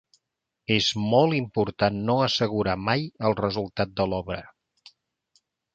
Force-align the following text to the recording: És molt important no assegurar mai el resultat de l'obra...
És 0.75 0.87
molt 1.11 1.37
important 1.41 2.01
no 2.09 2.17
assegurar 2.29 2.77
mai 2.89 3.07
el 3.29 3.39
resultat 3.45 3.97
de 4.01 4.13
l'obra... 4.15 4.45